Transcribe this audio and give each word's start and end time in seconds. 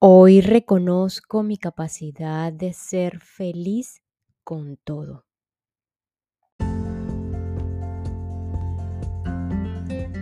Hoy 0.00 0.42
reconozco 0.42 1.42
mi 1.42 1.56
capacidad 1.56 2.52
de 2.52 2.72
ser 2.72 3.18
feliz 3.18 4.00
con 4.44 4.76
todo. 4.84 5.24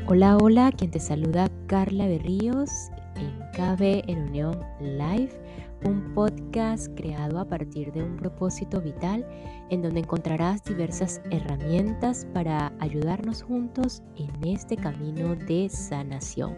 Hola, 0.07 0.39
hola, 0.39 0.73
quien 0.73 0.91
te 0.91 0.99
saluda 0.99 1.51
Carla 1.67 2.07
Berríos 2.07 2.71
en 3.17 3.39
KB 3.53 4.09
en 4.09 4.29
Unión 4.29 4.59
Live, 4.81 5.39
un 5.85 6.15
podcast 6.15 6.89
creado 6.97 7.39
a 7.39 7.47
partir 7.47 7.93
de 7.93 8.03
un 8.03 8.17
propósito 8.17 8.81
vital 8.81 9.27
en 9.69 9.83
donde 9.83 10.01
encontrarás 10.01 10.65
diversas 10.65 11.21
herramientas 11.31 12.27
para 12.33 12.73
ayudarnos 12.79 13.43
juntos 13.43 14.03
en 14.17 14.31
este 14.43 14.79
camino 14.79 15.37
de 15.37 15.69
sanación 15.69 16.57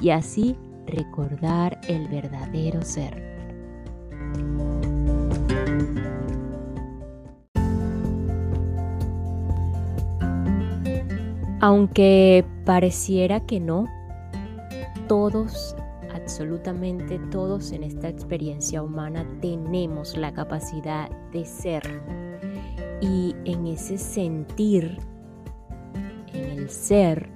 y 0.00 0.08
así 0.08 0.56
recordar 0.86 1.78
el 1.88 2.08
verdadero 2.08 2.82
ser. 2.82 3.36
Aunque 11.60 12.44
pareciera 12.64 13.40
que 13.40 13.58
no, 13.60 13.86
todos, 15.08 15.74
absolutamente 16.14 17.18
todos 17.30 17.72
en 17.72 17.82
esta 17.82 18.08
experiencia 18.08 18.82
humana 18.82 19.26
tenemos 19.40 20.16
la 20.16 20.32
capacidad 20.32 21.10
de 21.32 21.44
ser. 21.44 21.82
Y 23.00 23.34
en 23.44 23.66
ese 23.66 23.98
sentir, 23.98 24.98
en 26.32 26.44
el 26.58 26.70
ser, 26.70 27.28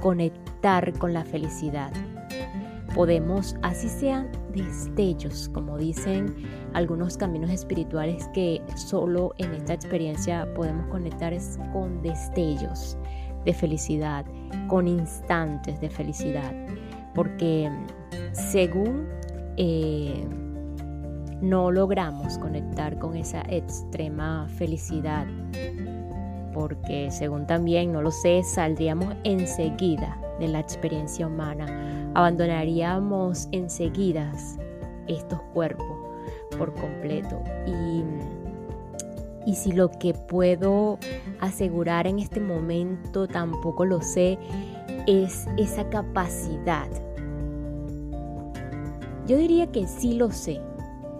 conectar 0.00 0.96
con 0.98 1.12
la 1.12 1.24
felicidad 1.24 1.92
podemos, 2.96 3.54
así 3.62 3.90
sean 3.90 4.30
destellos, 4.54 5.50
como 5.52 5.76
dicen 5.76 6.34
algunos 6.72 7.18
caminos 7.18 7.50
espirituales 7.50 8.26
que 8.32 8.62
solo 8.74 9.34
en 9.36 9.52
esta 9.52 9.74
experiencia 9.74 10.48
podemos 10.54 10.86
conectar 10.86 11.34
es 11.34 11.58
con 11.74 12.00
destellos 12.02 12.96
de 13.44 13.52
felicidad, 13.52 14.24
con 14.68 14.88
instantes 14.88 15.78
de 15.78 15.90
felicidad, 15.90 16.52
porque 17.14 17.70
según 18.32 19.06
eh, 19.58 20.26
no 21.42 21.70
logramos 21.70 22.38
conectar 22.38 22.98
con 22.98 23.14
esa 23.14 23.42
extrema 23.42 24.48
felicidad, 24.56 25.26
porque 26.56 27.10
según 27.10 27.46
también, 27.46 27.92
no 27.92 28.00
lo 28.00 28.10
sé, 28.10 28.42
saldríamos 28.42 29.14
enseguida 29.24 30.18
de 30.40 30.48
la 30.48 30.58
experiencia 30.58 31.26
humana. 31.26 31.66
Abandonaríamos 32.14 33.48
enseguida 33.52 34.32
estos 35.06 35.38
cuerpos 35.52 35.98
por 36.56 36.72
completo. 36.72 37.42
Y, 37.66 38.02
y 39.50 39.54
si 39.54 39.72
lo 39.72 39.90
que 39.90 40.14
puedo 40.14 40.98
asegurar 41.40 42.06
en 42.06 42.20
este 42.20 42.40
momento 42.40 43.28
tampoco 43.28 43.84
lo 43.84 44.00
sé, 44.00 44.38
es 45.06 45.46
esa 45.58 45.90
capacidad. 45.90 46.88
Yo 49.26 49.36
diría 49.36 49.70
que 49.72 49.86
sí 49.86 50.14
lo 50.14 50.30
sé, 50.30 50.62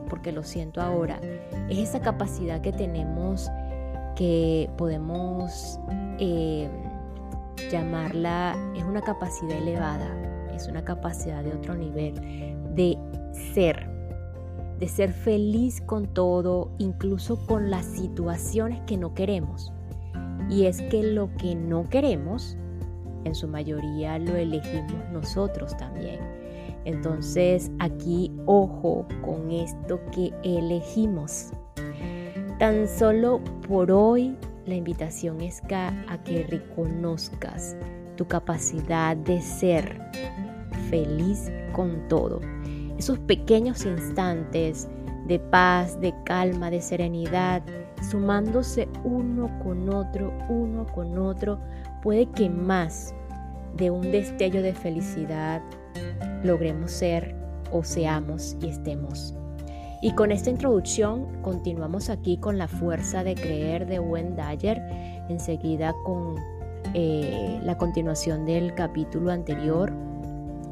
porque 0.09 0.33
lo 0.33 0.43
siento 0.43 0.81
ahora. 0.81 1.21
Es 1.69 1.77
esa 1.77 2.01
capacidad 2.01 2.63
que 2.63 2.73
tenemos 2.73 3.51
que 4.17 4.69
podemos 4.77 5.79
eh, 6.19 6.69
llamarla, 7.71 8.57
es 8.75 8.83
una 8.85 9.03
capacidad 9.03 9.57
elevada, 9.57 10.09
es 10.55 10.67
una 10.67 10.85
capacidad 10.85 11.45
de 11.45 11.53
otro 11.53 11.75
nivel, 11.75 12.15
de 12.75 12.99
ser, 13.55 13.89
de 14.79 14.89
ser 14.89 15.13
feliz 15.13 15.81
con 15.81 16.07
todo, 16.07 16.71
incluso 16.79 17.47
con 17.47 17.71
las 17.71 17.85
situaciones 17.85 18.81
que 18.87 18.97
no 18.97 19.15
queremos. 19.15 19.73
Y 20.49 20.65
es 20.65 20.81
que 20.83 21.03
lo 21.03 21.33
que 21.37 21.55
no 21.55 21.89
queremos, 21.89 22.57
en 23.25 23.35
su 23.35 23.49
mayoría 23.49 24.19
lo 24.19 24.37
elegimos 24.37 24.95
nosotros 25.13 25.77
también. 25.77 26.21
Entonces 26.85 27.71
aquí 27.81 28.33
ojo 28.47 29.07
con 29.23 29.51
esto 29.51 30.01
que 30.13 30.33
elegimos. 30.45 31.51
Tan 32.59 32.89
solo 32.89 33.43
por 33.69 33.91
hoy 33.91 34.35
la 34.65 34.75
invitación 34.77 35.43
es 35.43 35.61
a 35.71 36.19
que 36.25 36.43
reconozcas 36.45 37.77
tu 38.17 38.27
capacidad 38.27 39.15
de 39.15 39.43
ser 39.43 40.01
feliz 40.89 41.53
con 41.73 42.09
todo. 42.09 42.41
Esos 42.97 43.19
pequeños 43.19 43.85
instantes 43.85 44.89
de 45.27 45.39
paz, 45.39 46.01
de 46.01 46.15
calma, 46.25 46.71
de 46.71 46.81
serenidad, 46.81 47.63
sumándose 48.11 48.89
uno 49.05 49.51
con 49.63 49.91
otro, 49.91 50.33
uno 50.49 50.87
con 50.87 51.19
otro, 51.19 51.61
puede 52.03 52.25
que 52.31 52.49
más 52.49 53.15
de 53.77 53.91
un 53.91 54.11
destello 54.11 54.63
de 54.63 54.73
felicidad 54.73 55.61
logremos 56.43 56.91
ser 56.91 57.37
o 57.71 57.85
seamos 57.85 58.57
y 58.63 58.71
estemos. 58.71 59.35
Y 60.03 60.13
con 60.13 60.31
esta 60.31 60.51
introducción 60.51 61.43
continuamos 61.43 62.11
aquí 62.11 62.37
con 62.37 62.59
la 62.59 62.69
fuerza 62.69 63.25
de 63.25 63.35
creer 63.35 63.87
de 63.87 63.99
Dyer, 63.99 64.83
enseguida 65.29 65.95
con 66.05 66.37
eh, 66.95 67.61
la 67.63 67.77
continuación 67.79 68.45
del 68.45 68.75
capítulo 68.75 69.31
anterior. 69.31 69.93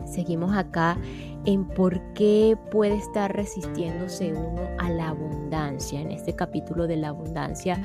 Seguimos 0.04 0.54
acá 0.54 0.98
en 1.46 1.64
por 1.64 2.00
qué 2.12 2.56
puede 2.70 2.96
estar 2.96 3.34
resistiéndose 3.34 4.32
uno 4.32 4.62
a 4.78 4.90
la 4.90 5.08
abundancia. 5.08 6.00
En 6.00 6.10
este 6.10 6.34
capítulo 6.34 6.86
de 6.86 6.96
la 6.96 7.08
abundancia 7.08 7.82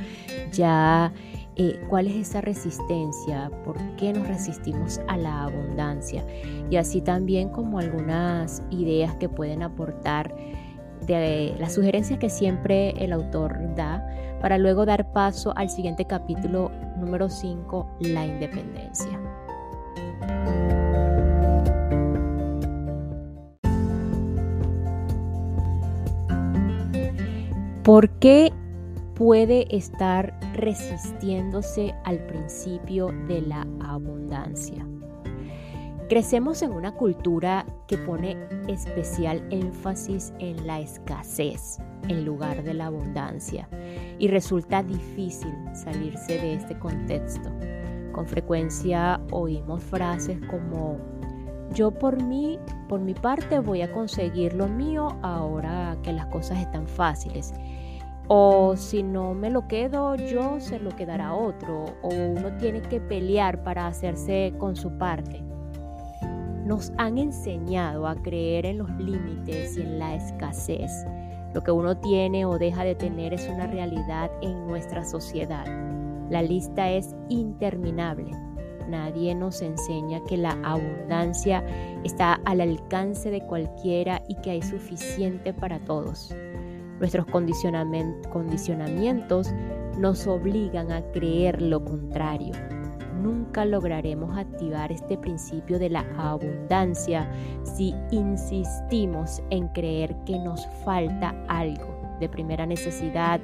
ya 0.51 1.13
eh, 1.55 1.79
cuál 1.89 2.07
es 2.07 2.15
esa 2.15 2.41
resistencia, 2.41 3.51
por 3.65 3.77
qué 3.97 4.13
nos 4.13 4.27
resistimos 4.27 5.01
a 5.07 5.17
la 5.17 5.43
abundancia 5.43 6.25
y 6.69 6.77
así 6.77 7.01
también 7.01 7.49
como 7.49 7.79
algunas 7.79 8.63
ideas 8.69 9.15
que 9.15 9.27
pueden 9.27 9.63
aportar 9.63 10.33
de 11.05 11.55
las 11.59 11.73
sugerencias 11.73 12.19
que 12.19 12.29
siempre 12.29 12.91
el 13.03 13.13
autor 13.13 13.75
da 13.75 14.05
para 14.41 14.57
luego 14.57 14.85
dar 14.85 15.11
paso 15.11 15.53
al 15.55 15.69
siguiente 15.69 16.05
capítulo 16.05 16.71
número 16.97 17.29
5, 17.29 17.97
la 18.01 18.25
independencia. 18.25 19.19
¿Por 27.83 28.09
qué 28.19 28.51
puede 29.15 29.65
estar 29.75 30.39
resistiéndose 30.53 31.95
al 32.05 32.19
principio 32.27 33.07
de 33.27 33.41
la 33.41 33.65
abundancia? 33.81 34.85
Crecemos 36.09 36.63
en 36.63 36.71
una 36.71 36.95
cultura 36.95 37.67
que 37.85 37.95
pone 37.95 38.35
especial 38.67 39.45
énfasis 39.51 40.33
en 40.39 40.65
la 40.65 40.79
escasez 40.79 41.77
en 42.07 42.25
lugar 42.25 42.63
de 42.63 42.73
la 42.73 42.87
abundancia 42.87 43.69
y 44.17 44.27
resulta 44.27 44.81
difícil 44.81 45.53
salirse 45.71 46.39
de 46.39 46.55
este 46.55 46.79
contexto. 46.79 47.51
Con 48.11 48.25
frecuencia 48.25 49.21
oímos 49.29 49.83
frases 49.83 50.39
como 50.49 50.97
yo 51.75 51.91
por 51.91 52.19
mí, 52.23 52.57
por 52.87 53.01
mi 53.01 53.13
parte 53.13 53.59
voy 53.59 53.83
a 53.83 53.91
conseguir 53.91 54.55
lo 54.55 54.67
mío 54.67 55.09
ahora 55.21 55.95
que 56.01 56.11
las 56.11 56.25
cosas 56.25 56.57
están 56.57 56.87
fáciles. 56.87 57.53
O 58.27 58.75
si 58.75 59.03
no 59.03 59.35
me 59.35 59.51
lo 59.51 59.67
quedo 59.67 60.15
yo, 60.15 60.59
se 60.59 60.79
lo 60.79 60.89
quedará 60.89 61.35
otro. 61.35 61.85
O 62.01 62.09
uno 62.09 62.57
tiene 62.57 62.81
que 62.81 62.99
pelear 62.99 63.63
para 63.63 63.85
hacerse 63.85 64.55
con 64.57 64.75
su 64.75 64.97
parte 64.97 65.47
nos 66.69 66.93
han 66.97 67.17
enseñado 67.17 68.07
a 68.07 68.13
creer 68.13 68.67
en 68.67 68.77
los 68.77 68.91
límites 68.99 69.75
y 69.75 69.81
en 69.81 69.97
la 69.97 70.13
escasez. 70.13 70.91
Lo 71.55 71.63
que 71.63 71.71
uno 71.71 71.97
tiene 71.97 72.45
o 72.45 72.59
deja 72.59 72.83
de 72.83 72.93
tener 72.93 73.33
es 73.33 73.49
una 73.49 73.65
realidad 73.65 74.29
en 74.43 74.67
nuestra 74.67 75.03
sociedad. 75.03 75.65
La 76.29 76.43
lista 76.43 76.91
es 76.91 77.15
interminable. 77.27 78.29
Nadie 78.87 79.33
nos 79.33 79.63
enseña 79.63 80.23
que 80.25 80.37
la 80.37 80.55
abundancia 80.63 81.65
está 82.03 82.35
al 82.45 82.61
alcance 82.61 83.31
de 83.31 83.41
cualquiera 83.41 84.21
y 84.27 84.35
que 84.35 84.51
hay 84.51 84.61
suficiente 84.61 85.55
para 85.55 85.79
todos. 85.79 86.35
Nuestros 86.99 87.25
condicionamientos 87.25 89.51
nos 89.97 90.27
obligan 90.27 90.91
a 90.91 91.01
creer 91.13 91.63
lo 91.63 91.83
contrario 91.83 92.53
nunca 93.21 93.65
lograremos 93.65 94.37
activar 94.37 94.91
este 94.91 95.17
principio 95.17 95.79
de 95.79 95.89
la 95.89 96.05
abundancia 96.17 97.31
si 97.63 97.93
insistimos 98.11 99.41
en 99.49 99.67
creer 99.69 100.15
que 100.25 100.39
nos 100.39 100.65
falta 100.83 101.35
algo 101.47 101.99
de 102.19 102.29
primera 102.29 102.65
necesidad 102.65 103.39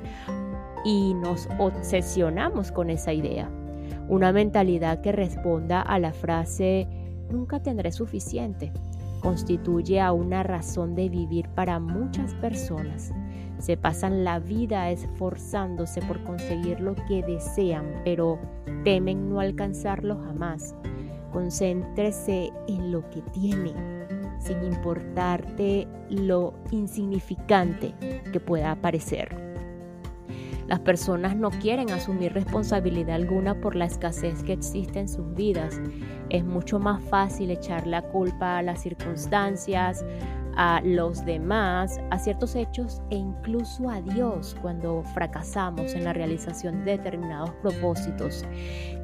y 0.84 1.14
nos 1.16 1.48
obsesionamos 1.60 2.72
con 2.72 2.90
esa 2.90 3.14
idea. 3.14 3.50
Una 4.08 4.32
mentalidad 4.32 5.02
que 5.02 5.12
responda 5.12 5.82
a 5.82 6.00
la 6.00 6.14
frase 6.14 6.88
nunca 7.32 7.62
tendré 7.62 7.92
suficiente 7.92 8.72
constituye 9.26 10.00
a 10.00 10.12
una 10.12 10.44
razón 10.44 10.94
de 10.94 11.10
vivir 11.10 11.50
para 11.50 11.80
muchas 11.80 12.36
personas. 12.36 13.12
Se 13.60 13.78
pasan 13.78 14.24
la 14.24 14.40
vida 14.40 14.90
esforzándose 14.92 16.02
por 16.02 16.24
conseguir 16.24 16.80
lo 16.80 16.96
que 17.08 17.24
desean, 17.24 18.02
pero 18.04 18.40
temen 18.84 19.30
no 19.30 19.40
alcanzarlo 19.40 20.18
jamás. 20.26 20.76
Concéntrese 21.32 22.52
en 22.68 22.92
lo 22.92 23.10
que 23.10 23.22
tiene, 23.34 23.74
sin 24.40 24.64
importarte 24.64 25.88
lo 26.10 26.54
insignificante 26.72 27.94
que 28.32 28.40
pueda 28.40 28.76
parecer. 28.76 29.46
Las 30.68 30.80
personas 30.80 31.36
no 31.36 31.52
quieren 31.52 31.92
asumir 31.92 32.34
responsabilidad 32.34 33.16
alguna 33.16 33.62
por 33.62 33.76
la 33.76 33.86
escasez 33.86 34.42
que 34.44 34.54
existe 34.54 35.00
en 35.00 35.08
sus 35.08 35.36
vidas. 35.36 35.80
Es 36.30 36.44
mucho 36.44 36.80
más 36.80 37.04
fácil 37.04 37.52
echar 37.52 37.86
la 37.86 38.02
culpa 38.02 38.58
a 38.58 38.64
las 38.64 38.82
circunstancias, 38.82 40.04
a 40.56 40.82
los 40.84 41.26
demás, 41.26 42.00
a 42.12 42.20
ciertos 42.20 42.56
hechos 42.56 43.02
e 43.10 43.16
incluso 43.16 43.90
a 43.90 44.02
Dios 44.02 44.56
cuando 44.62 45.04
fracasamos 45.14 45.94
en 45.94 46.04
la 46.04 46.14
realización 46.14 46.86
de 46.86 46.98
determinados 46.98 47.52
propósitos. 47.62 48.46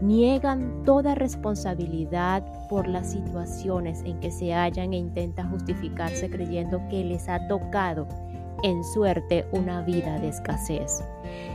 Niegan 0.02 0.84
toda 0.84 1.16
responsabilidad 1.16 2.44
por 2.70 2.88
las 2.88 3.12
situaciones 3.12 4.02
en 4.06 4.20
que 4.20 4.32
se 4.32 4.54
hallan 4.54 4.94
e 4.94 4.98
intentan 4.98 5.52
justificarse 5.52 6.30
creyendo 6.30 6.82
que 6.90 7.04
les 7.04 7.28
ha 7.30 7.48
tocado 7.48 8.08
en 8.64 8.84
suerte 8.84 9.46
una 9.52 9.82
vida 9.82 10.20
de 10.20 10.30
escasez. 10.30 11.04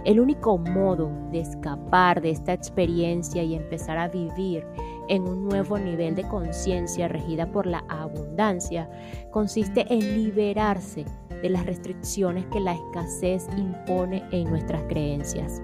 El 0.05 0.20
único 0.20 0.58
modo 0.58 1.11
de 1.31 1.41
escapar 1.41 2.20
de 2.20 2.31
esta 2.31 2.53
experiencia 2.53 3.43
y 3.43 3.55
empezar 3.55 3.99
a 3.99 4.08
vivir 4.08 4.64
en 5.08 5.23
un 5.23 5.49
nuevo 5.49 5.79
nivel 5.79 6.14
de 6.14 6.26
conciencia 6.29 7.08
regida 7.08 7.47
por 7.50 7.67
la 7.67 7.85
abundancia 7.88 8.88
consiste 9.31 9.87
en 9.93 10.00
liberarse 10.00 11.05
de 11.43 11.50
las 11.50 11.67
restricciones 11.67 12.47
que 12.47 12.61
la 12.61 12.75
escasez 12.75 13.47
impone 13.56 14.25
en 14.31 14.49
nuestras 14.49 14.82
creencias. 14.85 15.62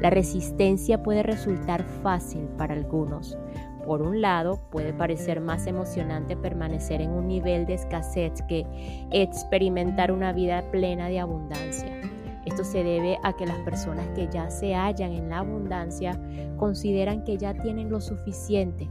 La 0.00 0.10
resistencia 0.10 1.02
puede 1.02 1.22
resultar 1.22 1.84
fácil 2.02 2.42
para 2.58 2.74
algunos, 2.74 3.38
por 3.84 4.02
un 4.02 4.20
lado, 4.20 4.60
puede 4.70 4.92
parecer 4.92 5.40
más 5.40 5.66
emocionante 5.66 6.36
permanecer 6.36 7.00
en 7.00 7.10
un 7.10 7.28
nivel 7.28 7.66
de 7.66 7.74
escasez 7.74 8.42
que 8.48 8.66
experimentar 9.10 10.10
una 10.12 10.32
vida 10.32 10.62
plena 10.70 11.08
de 11.08 11.20
abundancia. 11.20 12.00
Esto 12.46 12.64
se 12.64 12.84
debe 12.84 13.18
a 13.22 13.34
que 13.34 13.46
las 13.46 13.58
personas 13.60 14.06
que 14.14 14.28
ya 14.30 14.50
se 14.50 14.74
hallan 14.74 15.12
en 15.12 15.30
la 15.30 15.38
abundancia 15.38 16.20
consideran 16.56 17.24
que 17.24 17.38
ya 17.38 17.54
tienen 17.54 17.90
lo 17.90 18.00
suficiente 18.00 18.88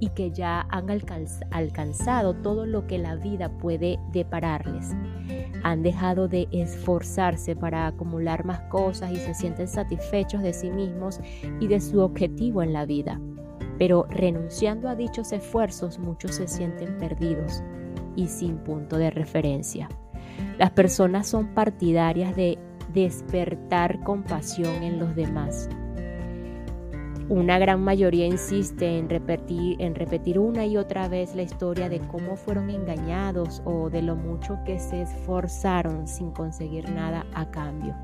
y 0.00 0.08
que 0.10 0.30
ya 0.30 0.66
han 0.70 0.86
alcanzado 1.50 2.34
todo 2.34 2.66
lo 2.66 2.86
que 2.86 2.98
la 2.98 3.16
vida 3.16 3.50
puede 3.58 3.98
depararles. 4.12 4.94
Han 5.62 5.82
dejado 5.82 6.28
de 6.28 6.48
esforzarse 6.52 7.56
para 7.56 7.86
acumular 7.86 8.44
más 8.44 8.60
cosas 8.62 9.10
y 9.10 9.16
se 9.16 9.34
sienten 9.34 9.68
satisfechos 9.68 10.42
de 10.42 10.52
sí 10.52 10.70
mismos 10.70 11.20
y 11.60 11.66
de 11.66 11.80
su 11.80 12.00
objetivo 12.00 12.62
en 12.62 12.72
la 12.72 12.84
vida. 12.86 13.20
Pero 13.78 14.06
renunciando 14.10 14.88
a 14.88 14.96
dichos 14.96 15.32
esfuerzos 15.32 15.98
muchos 15.98 16.34
se 16.34 16.48
sienten 16.48 16.98
perdidos 16.98 17.62
y 18.16 18.26
sin 18.26 18.58
punto 18.58 18.98
de 18.98 19.10
referencia. 19.10 19.88
Las 20.58 20.70
personas 20.72 21.28
son 21.28 21.54
partidarias 21.54 22.34
de 22.34 22.58
despertar 22.92 24.00
compasión 24.02 24.82
en 24.82 24.98
los 24.98 25.14
demás. 25.14 25.68
Una 27.28 27.58
gran 27.58 27.82
mayoría 27.82 28.26
insiste 28.26 28.98
en 28.98 29.10
repetir, 29.10 29.76
en 29.80 29.94
repetir 29.94 30.38
una 30.38 30.64
y 30.64 30.78
otra 30.78 31.08
vez 31.08 31.34
la 31.34 31.42
historia 31.42 31.90
de 31.90 32.00
cómo 32.00 32.36
fueron 32.36 32.70
engañados 32.70 33.60
o 33.66 33.90
de 33.90 34.00
lo 34.00 34.16
mucho 34.16 34.58
que 34.64 34.78
se 34.80 35.02
esforzaron 35.02 36.08
sin 36.08 36.30
conseguir 36.30 36.88
nada 36.88 37.26
a 37.34 37.50
cambio, 37.50 37.94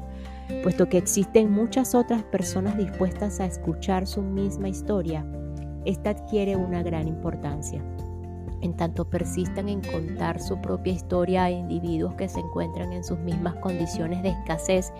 puesto 0.62 0.90
que 0.90 0.98
existen 0.98 1.50
muchas 1.50 1.94
otras 1.94 2.22
personas 2.24 2.76
dispuestas 2.76 3.40
a 3.40 3.46
escuchar 3.46 4.06
su 4.06 4.20
misma 4.20 4.68
historia 4.68 5.24
esta 5.84 6.10
adquiere 6.10 6.56
una 6.56 6.82
gran 6.82 7.08
importancia. 7.08 7.82
En 8.64 8.72
tanto 8.74 9.04
persistan 9.04 9.68
en 9.68 9.82
contar 9.82 10.40
su 10.40 10.58
propia 10.62 10.94
historia 10.94 11.44
a 11.44 11.50
individuos 11.50 12.14
que 12.14 12.30
se 12.30 12.40
encuentran 12.40 12.94
en 12.94 13.04
sus 13.04 13.18
mismas 13.18 13.56
condiciones 13.56 14.22
de 14.22 14.30
escasez 14.30 14.90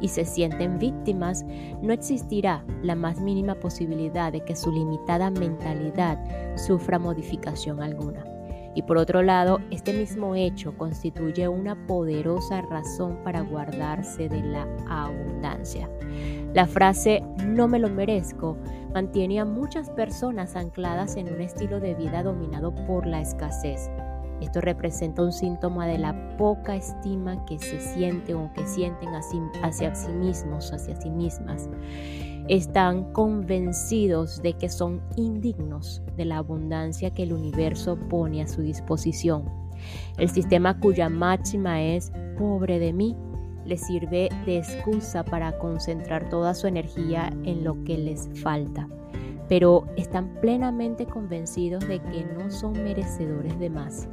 y 0.00 0.06
se 0.06 0.24
sienten 0.24 0.78
víctimas, 0.78 1.44
no 1.82 1.92
existirá 1.92 2.64
la 2.82 2.94
más 2.94 3.20
mínima 3.20 3.56
posibilidad 3.56 4.32
de 4.32 4.44
que 4.44 4.54
su 4.54 4.70
limitada 4.70 5.30
mentalidad 5.30 6.16
sufra 6.56 7.00
modificación 7.00 7.82
alguna. 7.82 8.24
Y 8.76 8.82
por 8.82 8.96
otro 8.98 9.24
lado, 9.24 9.58
este 9.72 9.92
mismo 9.92 10.36
hecho 10.36 10.78
constituye 10.78 11.48
una 11.48 11.74
poderosa 11.88 12.62
razón 12.62 13.18
para 13.24 13.40
guardarse 13.40 14.28
de 14.28 14.40
la 14.40 14.68
abundancia. 14.88 15.90
La 16.54 16.66
frase 16.66 17.22
no 17.46 17.68
me 17.68 17.78
lo 17.78 17.88
merezco 17.90 18.56
mantiene 18.94 19.38
a 19.38 19.44
muchas 19.44 19.90
personas 19.90 20.56
ancladas 20.56 21.16
en 21.16 21.32
un 21.32 21.40
estilo 21.40 21.78
de 21.78 21.94
vida 21.94 22.22
dominado 22.22 22.74
por 22.86 23.06
la 23.06 23.20
escasez. 23.20 23.90
Esto 24.40 24.60
representa 24.60 25.22
un 25.22 25.32
síntoma 25.32 25.86
de 25.86 25.98
la 25.98 26.36
poca 26.36 26.76
estima 26.76 27.44
que 27.44 27.58
se 27.58 27.80
siente 27.80 28.34
o 28.34 28.50
que 28.54 28.66
sienten 28.66 29.10
hacia 29.62 29.94
sí 29.94 30.12
mismos, 30.12 30.72
hacia 30.72 30.98
sí 31.00 31.10
mismas. 31.10 31.68
Están 32.48 33.12
convencidos 33.12 34.40
de 34.40 34.54
que 34.54 34.68
son 34.68 35.02
indignos 35.16 36.02
de 36.16 36.24
la 36.24 36.38
abundancia 36.38 37.12
que 37.12 37.24
el 37.24 37.32
universo 37.32 37.98
pone 38.08 38.40
a 38.40 38.46
su 38.46 38.62
disposición. 38.62 39.44
El 40.16 40.30
sistema 40.30 40.80
cuya 40.80 41.08
máxima 41.08 41.82
es 41.82 42.10
pobre 42.38 42.78
de 42.78 42.92
mí 42.92 43.16
les 43.68 43.82
sirve 43.82 44.30
de 44.46 44.58
excusa 44.58 45.22
para 45.24 45.58
concentrar 45.58 46.28
toda 46.30 46.54
su 46.54 46.66
energía 46.66 47.30
en 47.44 47.62
lo 47.62 47.84
que 47.84 47.98
les 47.98 48.28
falta, 48.40 48.88
pero 49.48 49.86
están 49.96 50.40
plenamente 50.40 51.04
convencidos 51.06 51.86
de 51.86 52.00
que 52.00 52.24
no 52.24 52.50
son 52.50 52.72
merecedores 52.72 53.58
de 53.58 53.68
más. 53.68 54.08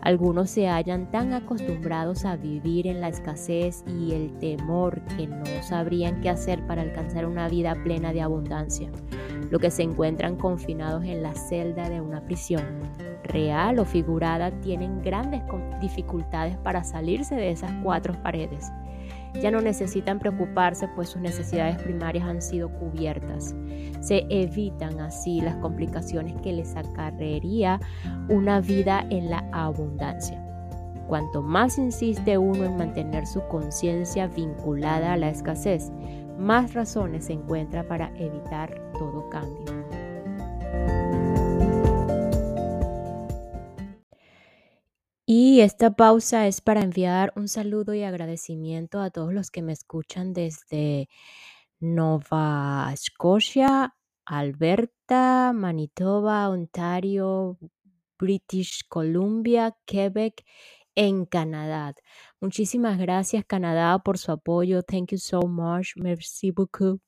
Algunos 0.00 0.50
se 0.50 0.68
hallan 0.68 1.10
tan 1.10 1.32
acostumbrados 1.32 2.24
a 2.24 2.36
vivir 2.36 2.86
en 2.86 3.00
la 3.00 3.08
escasez 3.08 3.84
y 3.86 4.12
el 4.12 4.38
temor 4.38 5.02
que 5.16 5.26
no 5.26 5.44
sabrían 5.62 6.20
qué 6.20 6.30
hacer 6.30 6.64
para 6.66 6.82
alcanzar 6.82 7.26
una 7.26 7.48
vida 7.48 7.74
plena 7.82 8.12
de 8.12 8.22
abundancia, 8.22 8.90
lo 9.50 9.58
que 9.58 9.70
se 9.70 9.82
encuentran 9.82 10.36
confinados 10.36 11.04
en 11.04 11.22
la 11.22 11.34
celda 11.34 11.88
de 11.88 12.00
una 12.00 12.20
prisión 12.24 12.64
real 13.24 13.78
o 13.78 13.84
figurada 13.84 14.50
tienen 14.60 15.02
grandes 15.02 15.42
dificultades 15.80 16.56
para 16.58 16.84
salirse 16.84 17.34
de 17.34 17.50
esas 17.50 17.72
cuatro 17.82 18.14
paredes. 18.22 18.70
Ya 19.42 19.50
no 19.50 19.60
necesitan 19.60 20.18
preocuparse 20.18 20.88
pues 20.88 21.10
sus 21.10 21.20
necesidades 21.20 21.76
primarias 21.82 22.26
han 22.26 22.40
sido 22.40 22.70
cubiertas. 22.70 23.54
Se 24.00 24.26
evitan 24.30 24.98
así 25.00 25.40
las 25.40 25.56
complicaciones 25.56 26.34
que 26.42 26.52
les 26.52 26.74
acarrearía 26.74 27.78
una 28.28 28.60
vida 28.60 29.06
en 29.10 29.30
la 29.30 29.46
abundancia. 29.52 30.42
Cuanto 31.06 31.42
más 31.42 31.78
insiste 31.78 32.36
uno 32.36 32.64
en 32.64 32.76
mantener 32.76 33.26
su 33.26 33.40
conciencia 33.48 34.26
vinculada 34.26 35.12
a 35.12 35.16
la 35.16 35.28
escasez, 35.28 35.92
más 36.38 36.74
razones 36.74 37.26
se 37.26 37.32
encuentra 37.32 37.86
para 37.86 38.08
evitar 38.18 38.92
todo 38.98 39.28
cambio. 39.30 39.86
Y 45.28 45.60
esta 45.60 45.90
pausa 45.90 46.46
es 46.46 46.60
para 46.60 46.82
enviar 46.82 47.32
un 47.34 47.48
saludo 47.48 47.94
y 47.94 48.04
agradecimiento 48.04 49.00
a 49.00 49.10
todos 49.10 49.34
los 49.34 49.50
que 49.50 49.60
me 49.60 49.72
escuchan 49.72 50.32
desde 50.32 51.08
Nova 51.80 52.94
Scotia, 52.96 53.96
Alberta, 54.24 55.52
Manitoba, 55.52 56.48
Ontario, 56.48 57.58
British 58.18 58.86
Columbia, 58.88 59.76
Quebec, 59.84 60.44
en 60.96 61.26
Canadá. 61.26 61.94
Muchísimas 62.40 62.98
gracias 62.98 63.44
Canadá 63.44 63.98
por 64.00 64.18
su 64.18 64.32
apoyo. 64.32 64.82
Thank 64.82 65.12
you 65.12 65.18
so 65.18 65.40
much. 65.42 65.96
Merci 65.96 66.50
beaucoup. 66.50 67.00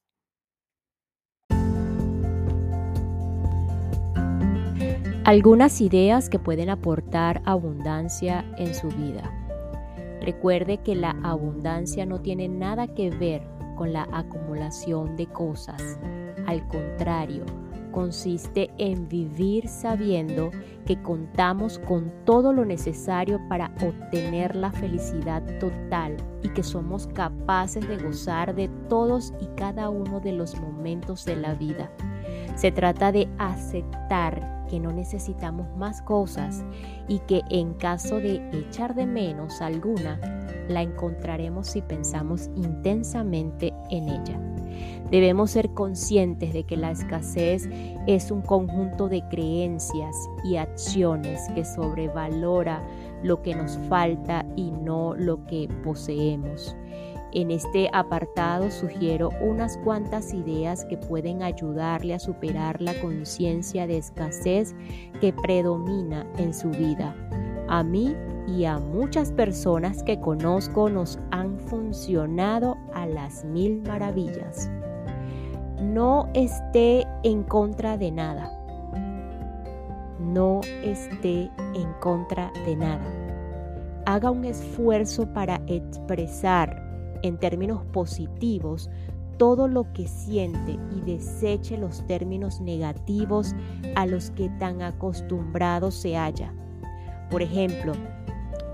Algunas 5.24 5.82
ideas 5.82 6.30
que 6.30 6.38
pueden 6.38 6.70
aportar 6.70 7.42
abundancia 7.44 8.50
en 8.56 8.74
su 8.74 8.88
vida. 8.88 9.30
Recuerde 10.22 10.78
que 10.78 10.94
la 10.94 11.10
abundancia 11.22 12.06
no 12.06 12.22
tiene 12.22 12.48
nada 12.48 12.94
que 12.94 13.10
ver 13.10 13.42
con 13.76 13.92
la 13.92 14.08
acumulación 14.10 15.16
de 15.16 15.26
cosas. 15.26 15.98
Al 16.46 16.66
contrario, 16.68 17.44
consiste 17.98 18.70
en 18.78 19.08
vivir 19.08 19.66
sabiendo 19.66 20.52
que 20.86 21.02
contamos 21.02 21.80
con 21.80 22.12
todo 22.24 22.52
lo 22.52 22.64
necesario 22.64 23.40
para 23.48 23.72
obtener 23.82 24.54
la 24.54 24.70
felicidad 24.70 25.42
total 25.58 26.16
y 26.44 26.48
que 26.50 26.62
somos 26.62 27.08
capaces 27.08 27.88
de 27.88 27.98
gozar 27.98 28.54
de 28.54 28.68
todos 28.88 29.34
y 29.40 29.46
cada 29.56 29.90
uno 29.90 30.20
de 30.20 30.30
los 30.30 30.54
momentos 30.60 31.24
de 31.24 31.34
la 31.34 31.54
vida. 31.54 31.90
Se 32.54 32.70
trata 32.70 33.10
de 33.10 33.28
aceptar 33.36 34.64
que 34.70 34.78
no 34.78 34.92
necesitamos 34.92 35.66
más 35.76 36.00
cosas 36.02 36.64
y 37.08 37.18
que 37.18 37.42
en 37.50 37.74
caso 37.74 38.20
de 38.20 38.48
echar 38.52 38.94
de 38.94 39.06
menos 39.06 39.60
alguna, 39.60 40.20
la 40.68 40.82
encontraremos 40.82 41.66
si 41.66 41.82
pensamos 41.82 42.48
intensamente 42.54 43.74
en 43.90 44.08
ella. 44.08 44.57
Debemos 45.10 45.52
ser 45.52 45.70
conscientes 45.70 46.52
de 46.52 46.64
que 46.64 46.76
la 46.76 46.90
escasez 46.90 47.68
es 48.06 48.30
un 48.30 48.42
conjunto 48.42 49.08
de 49.08 49.22
creencias 49.28 50.14
y 50.44 50.56
acciones 50.56 51.40
que 51.54 51.64
sobrevalora 51.64 52.82
lo 53.22 53.42
que 53.42 53.54
nos 53.54 53.78
falta 53.88 54.44
y 54.56 54.70
no 54.70 55.14
lo 55.14 55.44
que 55.46 55.68
poseemos. 55.82 56.76
En 57.32 57.50
este 57.50 57.90
apartado 57.92 58.70
sugiero 58.70 59.30
unas 59.42 59.76
cuantas 59.78 60.32
ideas 60.32 60.86
que 60.86 60.96
pueden 60.96 61.42
ayudarle 61.42 62.14
a 62.14 62.18
superar 62.18 62.80
la 62.80 62.98
conciencia 63.00 63.86
de 63.86 63.98
escasez 63.98 64.74
que 65.20 65.34
predomina 65.34 66.26
en 66.38 66.54
su 66.54 66.70
vida. 66.70 67.14
A 67.68 67.82
mí 67.82 68.14
y 68.56 68.64
a 68.64 68.78
muchas 68.78 69.30
personas 69.32 70.02
que 70.02 70.20
conozco 70.20 70.88
nos 70.88 71.18
han 71.30 71.58
funcionado 71.58 72.76
a 72.94 73.06
las 73.06 73.44
mil 73.44 73.82
maravillas. 73.82 74.70
No 75.82 76.28
esté 76.34 77.06
en 77.24 77.42
contra 77.42 77.98
de 77.98 78.10
nada. 78.10 78.50
No 80.18 80.60
esté 80.82 81.50
en 81.74 81.92
contra 82.00 82.50
de 82.64 82.76
nada. 82.76 83.04
Haga 84.06 84.30
un 84.30 84.44
esfuerzo 84.44 85.26
para 85.32 85.60
expresar 85.66 86.82
en 87.22 87.38
términos 87.38 87.84
positivos 87.92 88.88
todo 89.36 89.68
lo 89.68 89.92
que 89.92 90.08
siente 90.08 90.78
y 90.96 91.00
deseche 91.02 91.76
los 91.76 92.04
términos 92.06 92.60
negativos 92.60 93.54
a 93.94 94.06
los 94.06 94.30
que 94.30 94.48
tan 94.58 94.82
acostumbrado 94.82 95.90
se 95.90 96.16
halla. 96.16 96.52
Por 97.30 97.42
ejemplo, 97.42 97.92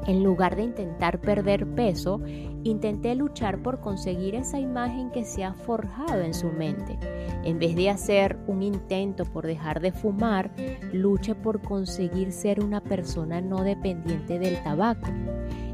en 0.06 0.22
lugar 0.22 0.56
de 0.56 0.62
intentar 0.62 1.20
perder 1.20 1.66
peso, 1.74 2.20
intenté 2.62 3.14
luchar 3.14 3.62
por 3.62 3.80
conseguir 3.80 4.34
esa 4.34 4.58
imagen 4.58 5.10
que 5.10 5.24
se 5.24 5.44
ha 5.44 5.54
forjado 5.54 6.22
en 6.22 6.34
su 6.34 6.48
mente. 6.48 6.98
En 7.44 7.58
vez 7.58 7.76
de 7.76 7.90
hacer 7.90 8.38
un 8.46 8.62
intento 8.62 9.24
por 9.24 9.46
dejar 9.46 9.80
de 9.80 9.92
fumar, 9.92 10.50
luche 10.92 11.34
por 11.34 11.60
conseguir 11.60 12.32
ser 12.32 12.62
una 12.62 12.80
persona 12.80 13.40
no 13.40 13.62
dependiente 13.62 14.38
del 14.38 14.62
tabaco. 14.62 15.08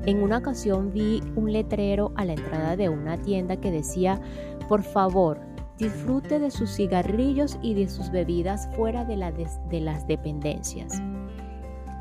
En 0.07 0.23
una 0.23 0.39
ocasión 0.39 0.93
vi 0.93 1.23
un 1.37 1.53
letrero 1.53 2.13
a 2.17 2.25
la 2.25 2.33
entrada 2.33 2.77
de 2.77 2.89
una 2.89 3.19
tienda 3.19 3.57
que 3.57 3.71
decía, 3.71 4.21
por 4.69 4.83
favor, 4.83 5.41
disfrute 5.79 6.39
de 6.39 6.51
sus 6.51 6.71
cigarrillos 6.71 7.59
y 7.63 7.75
de 7.75 7.89
sus 7.89 8.11
bebidas 8.11 8.69
fuera 8.77 9.05
de, 9.05 9.17
las 9.17 10.07
dependencias. 10.07 11.01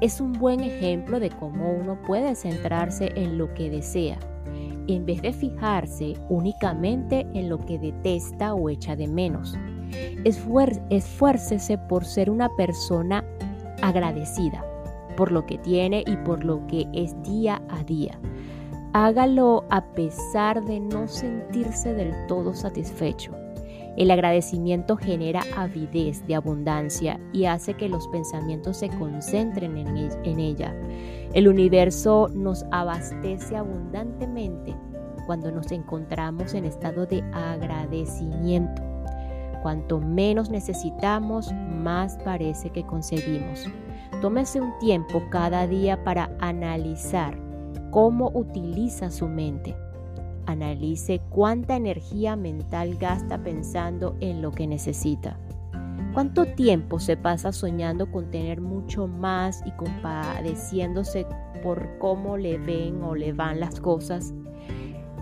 Es 0.02 0.22
un 0.22 0.34
buen 0.34 0.62
ejemplo 0.62 1.20
de 1.20 1.30
cómo 1.30 1.72
uno 1.72 2.02
puede 2.02 2.36
centrarse 2.36 3.12
en 3.16 3.38
lo 3.38 3.54
que 3.54 3.70
desea, 3.70 4.18
en 4.88 5.06
vez 5.06 5.22
de 5.22 5.34
fijarse 5.34 6.14
únicamente 6.30 7.28
en 7.34 7.50
lo 7.50 7.60
que 7.60 7.78
detesta 7.78 8.54
o 8.54 8.70
echa 8.70 8.96
de 8.96 9.08
menos. 9.08 9.58
esfuércese 10.24 11.78
por 11.78 12.06
ser 12.06 12.30
una 12.30 12.50
persona 12.56 13.26
agradecida 13.82 14.64
por 15.20 15.34
lo 15.34 15.46
que 15.46 15.58
tiene 15.58 16.06
y 16.08 16.16
por 16.16 16.46
lo 16.46 16.66
que 16.68 16.88
es 16.94 17.14
día 17.24 17.62
a 17.68 17.84
día. 17.84 18.18
Hágalo 18.94 19.66
a 19.70 19.84
pesar 19.94 20.64
de 20.64 20.80
no 20.80 21.10
sentirse 21.10 21.94
del 21.94 22.14
todo 22.28 22.54
satisfecho. 22.54 23.36
El 24.00 24.12
agradecimiento 24.12 24.96
genera 24.96 25.42
avidez 25.58 26.26
de 26.26 26.34
abundancia 26.34 27.20
y 27.34 27.46
hace 27.46 27.74
que 27.74 27.90
los 27.90 28.08
pensamientos 28.08 28.78
se 28.78 28.88
concentren 28.88 29.76
en, 29.76 30.40
ella. 30.40 30.74
El 31.34 31.50
universo 31.50 32.30
nos 32.34 32.66
abastece 32.72 33.58
abundantemente 33.58 34.74
cuando 35.26 35.52
nos 35.52 35.70
encontramos 35.74 36.54
en 36.54 36.64
estado 36.64 37.08
de 37.08 37.22
agradecimiento. 37.34 38.82
Cuanto 39.64 40.00
menos 40.00 40.50
necesitamos, 40.50 41.52
más 41.52 42.18
parece 42.24 42.70
que 42.70 42.86
conseguimos. 42.86 43.66
Tómese 44.22 44.62
un 44.62 44.80
tiempo 44.80 45.22
cada 45.30 45.68
día 45.68 46.02
para 46.06 46.32
analizar 46.40 47.38
cómo 47.92 48.32
utiliza 48.34 49.12
su 49.12 49.28
mente. 49.28 49.76
Analice 50.50 51.22
cuánta 51.30 51.76
energía 51.76 52.36
mental 52.36 52.96
gasta 52.96 53.44
pensando 53.44 54.16
en 54.20 54.42
lo 54.42 54.52
que 54.52 54.68
necesita. 54.68 55.40
¿Cuánto 56.14 56.46
tiempo 56.46 57.00
se 57.00 57.18
pasa 57.18 57.52
soñando 57.52 58.12
con 58.12 58.32
tener 58.32 58.62
mucho 58.62 59.08
más 59.08 59.62
y 59.66 59.72
compadeciéndose 59.72 61.28
por 61.62 61.98
cómo 62.00 62.38
le 62.38 62.58
ven 62.58 63.04
o 63.04 63.16
le 63.16 63.32
van 63.34 63.60
las 63.60 63.80
cosas? 63.80 64.34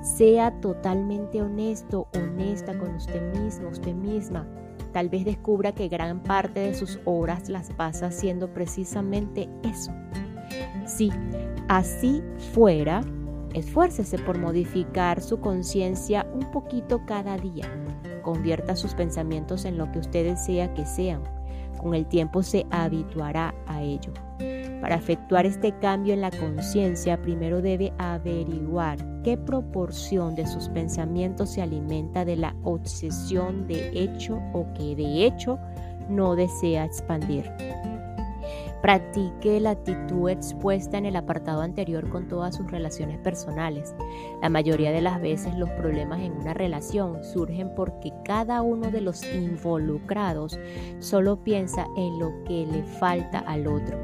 Sea 0.01 0.59
totalmente 0.61 1.41
honesto, 1.41 2.07
honesta 2.15 2.77
con 2.77 2.95
usted 2.95 3.33
mismo, 3.39 3.69
usted 3.69 3.93
misma 3.93 4.47
tal 4.97 5.09
vez 5.09 5.25
descubra 5.25 5.73
que 5.73 5.89
gran 5.89 6.23
parte 6.23 6.59
de 6.59 6.73
sus 6.73 6.99
horas 7.05 7.49
las 7.49 7.69
pasa 7.71 8.07
haciendo 8.07 8.51
precisamente 8.53 9.47
eso. 9.63 9.91
Si 10.87 11.11
así 11.67 12.23
fuera, 12.53 13.01
esfuércese 13.57 14.17
por 14.19 14.37
modificar 14.37 15.21
su 15.21 15.39
conciencia 15.39 16.25
un 16.33 16.51
poquito 16.51 17.05
cada 17.05 17.37
día. 17.37 17.65
Convierta 18.21 18.75
sus 18.75 18.93
pensamientos 18.93 19.65
en 19.65 19.77
lo 19.77 19.91
que 19.91 19.99
usted 19.99 20.25
desea 20.25 20.73
que 20.73 20.85
sean. 20.85 21.21
Con 21.77 21.93
el 21.93 22.05
tiempo 22.05 22.43
se 22.43 22.65
habituará 22.71 23.53
a 23.67 23.81
ello. 23.81 24.13
Para 24.81 24.95
efectuar 24.95 25.45
este 25.45 25.71
cambio 25.79 26.13
en 26.13 26.21
la 26.21 26.31
conciencia, 26.31 27.21
primero 27.21 27.61
debe 27.61 27.93
averiguar 27.97 28.97
qué 29.23 29.37
proporción 29.37 30.35
de 30.35 30.45
sus 30.45 30.69
pensamientos 30.69 31.51
se 31.51 31.61
alimenta 31.61 32.25
de 32.25 32.35
la 32.35 32.55
obsesión 32.63 33.67
de 33.67 33.89
hecho 33.89 34.39
o 34.53 34.71
que 34.73 34.95
de 34.95 35.25
hecho 35.25 35.57
no 36.09 36.35
desea 36.35 36.85
expandir. 36.85 37.51
Practique 38.81 39.59
la 39.59 39.71
actitud 39.71 40.29
expuesta 40.29 40.97
en 40.97 41.05
el 41.05 41.15
apartado 41.15 41.61
anterior 41.61 42.09
con 42.09 42.27
todas 42.27 42.55
sus 42.55 42.69
relaciones 42.69 43.17
personales. 43.19 43.95
La 44.41 44.49
mayoría 44.49 44.91
de 44.91 45.01
las 45.01 45.19
veces 45.19 45.55
los 45.55 45.69
problemas 45.71 46.19
en 46.21 46.33
una 46.33 46.53
relación 46.53 47.23
surgen 47.23 47.73
porque 47.75 48.13
cada 48.23 48.61
uno 48.61 48.91
de 48.91 49.01
los 49.01 49.23
involucrados 49.33 50.59
solo 50.99 51.43
piensa 51.43 51.87
en 51.97 52.19
lo 52.19 52.43
que 52.45 52.67
le 52.67 52.83
falta 52.83 53.39
al 53.39 53.67
otro 53.67 53.97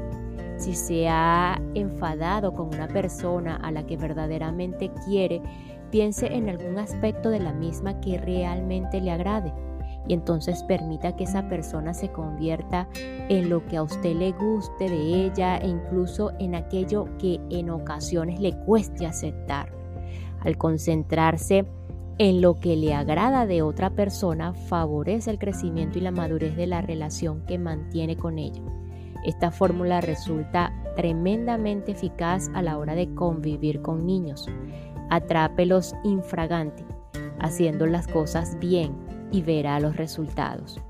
si 0.56 0.74
se 0.74 1.08
ha 1.08 1.60
enfadado 1.74 2.52
con 2.54 2.68
una 2.68 2.88
persona 2.88 3.56
a 3.56 3.70
la 3.70 3.86
que 3.86 3.96
verdaderamente 3.96 4.90
quiere, 5.04 5.42
piense 5.90 6.26
en 6.26 6.48
algún 6.48 6.78
aspecto 6.78 7.30
de 7.30 7.40
la 7.40 7.52
misma 7.52 8.00
que 8.00 8.18
realmente 8.18 9.00
le 9.00 9.10
agrade 9.10 9.52
y 10.06 10.14
entonces 10.14 10.62
permita 10.64 11.16
que 11.16 11.24
esa 11.24 11.48
persona 11.48 11.94
se 11.94 12.10
convierta 12.10 12.88
en 13.28 13.48
lo 13.48 13.66
que 13.66 13.76
a 13.76 13.82
usted 13.82 14.14
le 14.14 14.32
guste 14.32 14.88
de 14.88 15.24
ella 15.26 15.56
e 15.58 15.68
incluso 15.68 16.32
en 16.38 16.54
aquello 16.54 17.06
que 17.18 17.40
en 17.50 17.70
ocasiones 17.70 18.40
le 18.40 18.56
cueste 18.64 19.06
aceptar. 19.06 19.72
Al 20.40 20.58
concentrarse 20.58 21.64
en 22.18 22.40
lo 22.40 22.60
que 22.60 22.76
le 22.76 22.94
agrada 22.94 23.46
de 23.46 23.62
otra 23.62 23.90
persona, 23.90 24.52
favorece 24.52 25.30
el 25.30 25.38
crecimiento 25.38 25.98
y 25.98 26.02
la 26.02 26.12
madurez 26.12 26.54
de 26.54 26.66
la 26.66 26.82
relación 26.82 27.44
que 27.46 27.58
mantiene 27.58 28.16
con 28.16 28.38
ella. 28.38 28.62
Esta 29.24 29.50
fórmula 29.50 30.00
resulta 30.02 30.72
tremendamente 30.96 31.92
eficaz 31.92 32.50
a 32.54 32.62
la 32.62 32.76
hora 32.78 32.94
de 32.94 33.12
convivir 33.14 33.80
con 33.80 34.06
niños. 34.06 34.46
Atrápelos 35.10 35.94
infragante, 36.04 36.84
haciendo 37.40 37.86
las 37.86 38.06
cosas 38.06 38.58
bien 38.60 39.03
y 39.34 39.42
verá 39.42 39.80
los 39.80 39.96
resultados. 39.96 40.80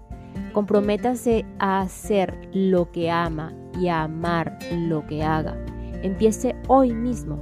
Comprométase 0.53 1.47
a 1.59 1.81
hacer 1.81 2.51
lo 2.53 2.93
que 2.93 3.11
ama 3.11 3.55
y 3.81 3.89
a 3.89 4.03
amar 4.03 4.59
lo 4.71 5.07
que 5.07 5.23
haga. 5.23 5.57
Empiece 6.03 6.55
hoy 6.69 6.93
mismo. 6.93 7.39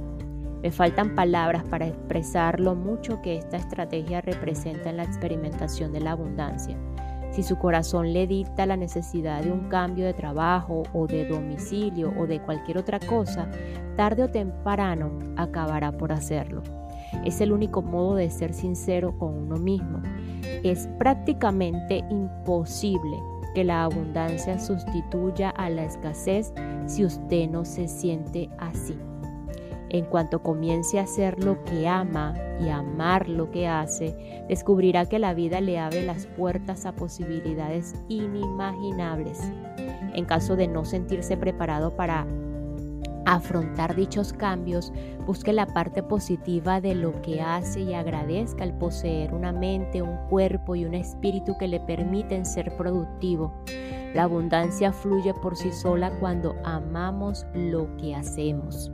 Me 0.61 0.71
faltan 0.71 1.13
palabras 1.13 1.65
para 1.65 1.87
expresar 1.87 2.61
lo 2.61 2.73
mucho 2.73 3.21
que 3.21 3.35
esta 3.35 3.57
estrategia 3.57 4.21
representa 4.21 4.89
en 4.89 4.97
la 4.97 5.03
experimentación 5.03 5.91
de 5.91 5.99
la 5.99 6.11
abundancia. 6.11 6.77
Si 7.31 7.43
su 7.43 7.57
corazón 7.57 8.13
le 8.13 8.25
dicta 8.25 8.65
la 8.65 8.77
necesidad 8.77 9.43
de 9.43 9.51
un 9.51 9.67
cambio 9.67 10.05
de 10.05 10.13
trabajo 10.13 10.83
o 10.93 11.05
de 11.05 11.25
domicilio 11.25 12.13
o 12.17 12.27
de 12.27 12.39
cualquier 12.39 12.77
otra 12.77 12.99
cosa, 13.01 13.51
tarde 13.97 14.23
o 14.23 14.29
temprano 14.29 15.19
acabará 15.35 15.91
por 15.91 16.13
hacerlo. 16.13 16.63
Es 17.25 17.41
el 17.41 17.51
único 17.51 17.81
modo 17.81 18.15
de 18.15 18.29
ser 18.29 18.53
sincero 18.53 19.17
con 19.17 19.33
uno 19.33 19.57
mismo. 19.57 20.01
Es 20.63 20.87
prácticamente 20.97 22.03
imposible 22.09 23.17
que 23.53 23.63
la 23.63 23.83
abundancia 23.83 24.59
sustituya 24.59 25.49
a 25.49 25.69
la 25.69 25.85
escasez 25.85 26.53
si 26.87 27.05
usted 27.05 27.49
no 27.49 27.65
se 27.65 27.87
siente 27.87 28.49
así. 28.57 28.97
En 29.93 30.05
cuanto 30.05 30.41
comience 30.41 30.99
a 30.99 31.03
hacer 31.03 31.43
lo 31.43 31.63
que 31.65 31.87
ama 31.87 32.33
y 32.59 32.69
amar 32.69 33.29
lo 33.29 33.51
que 33.51 33.67
hace, 33.67 34.43
descubrirá 34.49 35.05
que 35.05 35.19
la 35.19 35.35
vida 35.35 35.61
le 35.61 35.77
abre 35.77 36.03
las 36.03 36.25
puertas 36.25 36.87
a 36.87 36.93
posibilidades 36.93 37.93
inimaginables. 38.09 39.39
En 40.15 40.25
caso 40.25 40.55
de 40.55 40.67
no 40.67 40.83
sentirse 40.83 41.37
preparado 41.37 41.95
para 41.95 42.25
afrontar 43.25 43.95
dichos 43.95 44.33
cambios, 44.33 44.91
busque 45.25 45.53
la 45.53 45.65
parte 45.65 46.03
positiva 46.03 46.81
de 46.81 46.95
lo 46.95 47.21
que 47.21 47.41
hace 47.41 47.81
y 47.81 47.93
agradezca 47.93 48.63
el 48.63 48.73
poseer 48.73 49.33
una 49.33 49.51
mente, 49.51 50.01
un 50.01 50.17
cuerpo 50.29 50.75
y 50.75 50.85
un 50.85 50.93
espíritu 50.93 51.57
que 51.57 51.67
le 51.67 51.79
permiten 51.79 52.45
ser 52.45 52.75
productivo. 52.75 53.53
La 54.13 54.23
abundancia 54.23 54.91
fluye 54.91 55.33
por 55.33 55.55
sí 55.55 55.71
sola 55.71 56.11
cuando 56.19 56.55
amamos 56.63 57.45
lo 57.55 57.95
que 57.97 58.13
hacemos. 58.15 58.91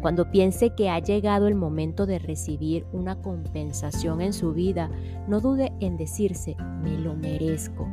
Cuando 0.00 0.30
piense 0.30 0.70
que 0.70 0.90
ha 0.90 1.00
llegado 1.00 1.48
el 1.48 1.56
momento 1.56 2.06
de 2.06 2.20
recibir 2.20 2.86
una 2.92 3.20
compensación 3.20 4.20
en 4.20 4.32
su 4.32 4.52
vida, 4.52 4.90
no 5.26 5.40
dude 5.40 5.72
en 5.80 5.96
decirse, 5.96 6.56
me 6.82 6.96
lo 6.98 7.14
merezco. 7.14 7.88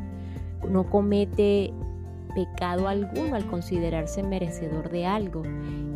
No 0.69 0.89
comete 0.89 1.73
pecado 2.35 2.87
alguno 2.87 3.35
al 3.35 3.47
considerarse 3.47 4.21
merecedor 4.21 4.89
de 4.91 5.07
algo 5.07 5.41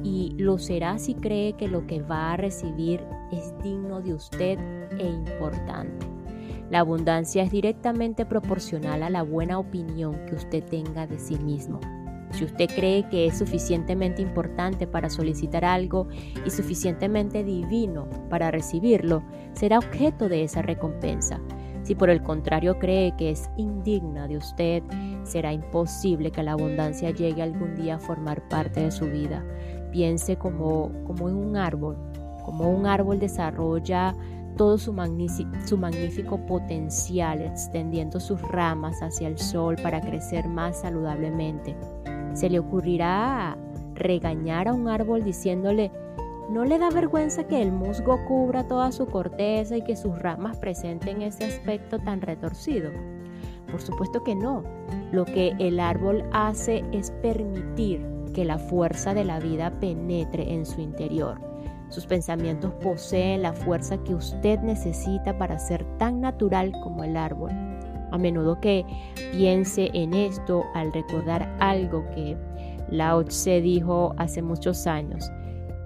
y 0.03 0.33
lo 0.37 0.57
será 0.57 0.97
si 0.97 1.13
cree 1.13 1.53
que 1.53 1.67
lo 1.67 1.85
que 1.85 2.01
va 2.01 2.31
a 2.31 2.37
recibir 2.37 3.01
es 3.31 3.53
digno 3.61 4.01
de 4.01 4.13
usted 4.13 4.57
e 4.97 5.05
importante. 5.05 6.07
La 6.71 6.79
abundancia 6.79 7.43
es 7.43 7.51
directamente 7.51 8.25
proporcional 8.25 9.03
a 9.03 9.09
la 9.09 9.23
buena 9.23 9.59
opinión 9.59 10.25
que 10.25 10.35
usted 10.35 10.63
tenga 10.63 11.07
de 11.07 11.19
sí 11.19 11.37
mismo. 11.37 11.79
Si 12.31 12.45
usted 12.45 12.69
cree 12.73 13.09
que 13.09 13.25
es 13.25 13.39
suficientemente 13.39 14.21
importante 14.21 14.85
para 14.85 15.09
solicitar 15.09 15.65
algo 15.65 16.07
y 16.45 16.49
suficientemente 16.51 17.43
divino 17.43 18.07
para 18.29 18.51
recibirlo, 18.51 19.23
será 19.53 19.79
objeto 19.79 20.29
de 20.29 20.43
esa 20.43 20.61
recompensa. 20.61 21.41
Si 21.83 21.95
por 21.95 22.11
el 22.11 22.21
contrario 22.21 22.77
cree 22.77 23.15
que 23.17 23.31
es 23.31 23.49
indigna 23.57 24.27
de 24.27 24.37
usted, 24.37 24.83
será 25.29 25.53
imposible 25.53 26.31
que 26.31 26.43
la 26.43 26.53
abundancia 26.53 27.11
llegue 27.11 27.41
algún 27.41 27.75
día 27.75 27.95
a 27.95 27.99
formar 27.99 28.47
parte 28.49 28.81
de 28.81 28.91
su 28.91 29.05
vida. 29.05 29.43
Piense 29.91 30.37
como, 30.37 30.91
como 31.05 31.29
en 31.29 31.35
un 31.35 31.55
árbol, 31.55 31.97
como 32.43 32.69
un 32.69 32.85
árbol 32.85 33.19
desarrolla 33.19 34.15
todo 34.57 34.77
su, 34.77 34.93
su 35.65 35.77
magnífico 35.77 36.45
potencial, 36.45 37.41
extendiendo 37.41 38.19
sus 38.19 38.41
ramas 38.41 39.01
hacia 39.01 39.27
el 39.27 39.37
sol 39.37 39.77
para 39.81 40.01
crecer 40.01 40.47
más 40.47 40.81
saludablemente. 40.81 41.75
¿Se 42.33 42.49
le 42.49 42.59
ocurrirá 42.59 43.57
regañar 43.95 44.67
a 44.67 44.73
un 44.73 44.87
árbol 44.87 45.23
diciéndole, 45.23 45.91
¿No 46.49 46.65
le 46.65 46.79
da 46.79 46.89
vergüenza 46.89 47.43
que 47.43 47.61
el 47.61 47.71
musgo 47.71 48.25
cubra 48.27 48.67
toda 48.67 48.91
su 48.91 49.05
corteza 49.05 49.77
y 49.77 49.83
que 49.83 49.95
sus 49.95 50.17
ramas 50.17 50.57
presenten 50.57 51.21
ese 51.21 51.45
aspecto 51.45 51.99
tan 51.99 52.21
retorcido? 52.21 52.89
Por 53.71 53.81
supuesto 53.81 54.23
que 54.23 54.35
no. 54.35 54.63
Lo 55.11 55.25
que 55.25 55.53
el 55.59 55.79
árbol 55.79 56.23
hace 56.31 56.83
es 56.91 57.11
permitir 57.21 58.05
que 58.33 58.45
la 58.45 58.57
fuerza 58.57 59.13
de 59.13 59.25
la 59.25 59.39
vida 59.39 59.71
penetre 59.79 60.53
en 60.53 60.65
su 60.65 60.81
interior. 60.81 61.39
Sus 61.89 62.05
pensamientos 62.05 62.71
poseen 62.83 63.41
la 63.41 63.53
fuerza 63.53 63.97
que 64.03 64.13
usted 64.13 64.59
necesita 64.59 65.37
para 65.37 65.57
ser 65.57 65.83
tan 65.97 66.21
natural 66.21 66.71
como 66.83 67.03
el 67.03 67.17
árbol. 67.17 67.51
A 68.11 68.17
menudo 68.17 68.59
que 68.59 68.85
piense 69.31 69.89
en 69.93 70.13
esto 70.13 70.63
al 70.73 70.93
recordar 70.93 71.55
algo 71.59 72.05
que 72.15 72.37
Lao 72.89 73.23
Tse 73.23 73.61
dijo 73.61 74.13
hace 74.17 74.41
muchos 74.41 74.87
años. 74.87 75.31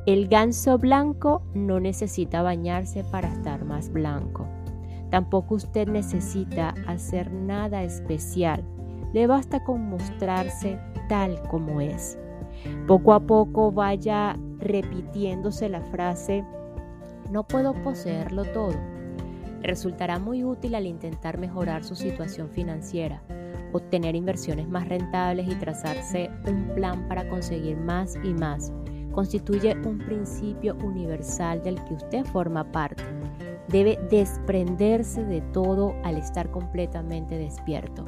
El 0.06 0.28
ganso 0.28 0.78
blanco 0.78 1.42
no 1.54 1.80
necesita 1.80 2.42
bañarse 2.42 3.06
para 3.06 3.30
estar 3.30 3.64
más 3.64 3.90
blanco. 3.90 4.46
Tampoco 5.14 5.54
usted 5.54 5.88
necesita 5.88 6.74
hacer 6.88 7.32
nada 7.32 7.84
especial. 7.84 8.64
Le 9.14 9.28
basta 9.28 9.64
con 9.64 9.88
mostrarse 9.88 10.80
tal 11.08 11.40
como 11.50 11.82
es. 11.82 12.18
Poco 12.88 13.14
a 13.14 13.20
poco 13.20 13.72
vaya 13.72 14.36
repitiéndose 14.58 15.70
la 15.70 15.82
frase, 15.82 16.44
no 17.30 17.44
puedo 17.44 17.76
poseerlo 17.84 18.44
todo. 18.46 18.74
Resultará 19.62 20.18
muy 20.18 20.44
útil 20.44 20.74
al 20.74 20.88
intentar 20.88 21.38
mejorar 21.38 21.84
su 21.84 21.94
situación 21.94 22.50
financiera, 22.50 23.22
obtener 23.72 24.16
inversiones 24.16 24.68
más 24.68 24.90
rentables 24.90 25.48
y 25.48 25.54
trazarse 25.60 26.32
un 26.48 26.74
plan 26.74 27.08
para 27.08 27.30
conseguir 27.30 27.78
más 27.78 28.16
y 28.24 28.34
más 28.34 28.74
constituye 29.14 29.78
un 29.86 30.00
principio 30.00 30.76
universal 30.84 31.62
del 31.62 31.76
que 31.86 31.94
usted 31.94 32.26
forma 32.26 32.64
parte. 32.72 33.04
Debe 33.70 34.00
desprenderse 34.10 35.24
de 35.24 35.42
todo 35.42 35.96
al 36.04 36.18
estar 36.18 36.52
completamente 36.52 37.38
despierto. 37.38 38.06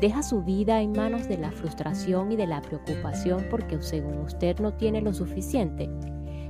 Deja 0.00 0.22
su 0.22 0.42
vida 0.42 0.80
en 0.80 0.92
manos 0.92 1.28
de 1.28 1.38
la 1.38 1.52
frustración 1.52 2.32
y 2.32 2.36
de 2.36 2.46
la 2.46 2.60
preocupación 2.60 3.46
porque 3.50 3.80
según 3.80 4.18
usted 4.18 4.58
no 4.58 4.74
tiene 4.74 5.00
lo 5.00 5.14
suficiente. 5.14 5.88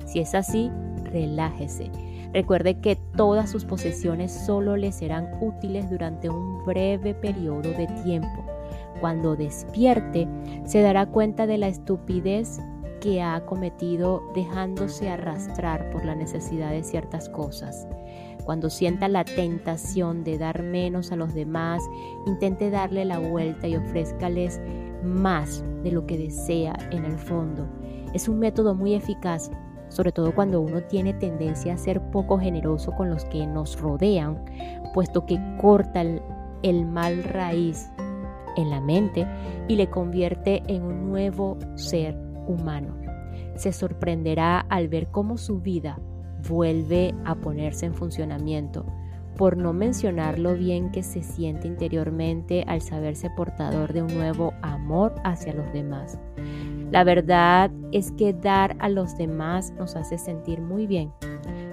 Si 0.07 0.21
es 0.21 0.35
así, 0.35 0.71
relájese. 1.05 1.91
Recuerde 2.33 2.81
que 2.81 2.97
todas 3.15 3.51
sus 3.51 3.67
posesiones 3.67 4.33
solo 4.33 4.77
le 4.77 4.91
serán 4.91 5.29
útiles 5.41 5.91
durante 5.91 6.31
un 6.31 6.65
breve 6.65 7.15
periodo 7.15 7.71
de 7.71 7.87
tiempo. 8.05 8.47
Cuando 9.01 9.37
despierte, 9.37 10.27
se 10.65 10.81
dará 10.81 11.07
cuenta 11.07 11.47
de 11.47 11.59
la 11.59 11.69
estupidez 11.69 12.59
que 13.03 13.21
ha 13.21 13.45
cometido 13.45 14.23
dejándose 14.33 15.11
arrastrar 15.11 15.91
por 15.91 16.05
la 16.05 16.15
necesidad 16.15 16.71
de 16.71 16.85
ciertas 16.85 17.29
cosas. 17.29 17.89
Cuando 18.45 18.71
sienta 18.71 19.09
la 19.09 19.25
tentación 19.25 20.23
de 20.23 20.39
dar 20.39 20.63
menos 20.63 21.11
a 21.11 21.17
los 21.17 21.35
demás, 21.35 21.83
intente 22.27 22.71
darle 22.71 23.05
la 23.05 23.19
vuelta 23.19 23.67
y 23.67 23.75
ofrézcales 23.75 24.61
más 25.03 25.65
de 25.83 25.91
lo 25.91 26.07
que 26.07 26.17
desea 26.17 26.77
en 26.93 27.05
el 27.05 27.19
fondo. 27.19 27.67
Es 28.15 28.29
un 28.29 28.39
método 28.39 28.77
muy 28.77 28.95
eficaz, 28.95 29.51
sobre 29.89 30.13
todo 30.13 30.33
cuando 30.33 30.61
uno 30.61 30.81
tiene 30.85 31.13
tendencia 31.13 31.75
a 31.75 31.79
ser 31.79 32.01
poco 32.13 32.39
generoso 32.39 32.93
con 32.93 33.11
los 33.11 33.25
que 33.25 33.47
nos 33.49 33.81
rodean, 33.81 34.45
puesto 34.95 35.27
que 35.27 35.41
corta 35.61 36.03
el, 36.03 36.23
el 36.63 36.87
mal 36.87 37.25
raíz 37.25 37.91
en 38.57 38.71
la 38.71 38.81
mente 38.81 39.27
y 39.67 39.75
le 39.75 39.91
convierte 39.91 40.63
en 40.69 40.83
un 40.85 41.11
nuevo 41.11 41.59
ser 41.75 42.22
humano. 42.47 42.97
Se 43.55 43.73
sorprenderá 43.73 44.61
al 44.61 44.89
ver 44.89 45.09
cómo 45.11 45.37
su 45.37 45.61
vida 45.61 45.99
vuelve 46.49 47.15
a 47.25 47.35
ponerse 47.37 47.87
en 47.87 47.95
funcionamiento, 47.95 48.85
por 49.37 49.57
no 49.57 49.73
mencionar 49.73 50.39
lo 50.39 50.55
bien 50.55 50.91
que 50.91 51.03
se 51.03 51.23
siente 51.23 51.67
interiormente 51.67 52.65
al 52.67 52.83
saberse 52.83 53.31
portador 53.31 53.93
de 53.93 54.03
un 54.03 54.15
nuevo 54.15 54.53
amor 54.63 55.15
hacia 55.25 55.55
los 55.55 55.73
demás. 55.73 56.19
La 56.91 57.05
verdad 57.05 57.71
es 57.93 58.13
que 58.13 58.35
dar 58.35 58.77
a 58.79 58.89
los 58.89 59.17
demás 59.17 59.73
nos 59.79 59.97
hace 59.97 60.19
sentir 60.19 60.61
muy 60.61 60.87
bien. 60.87 61.13